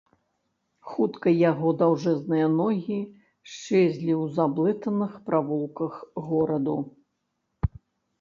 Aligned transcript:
Хутка 0.91 1.31
яго 1.49 1.73
даўжэнныя 1.81 2.47
ногі 2.61 2.97
счэзлі 3.51 4.13
ў 4.21 4.23
заблытаных 4.39 5.11
правулках 5.29 5.93
гораду. 6.31 6.75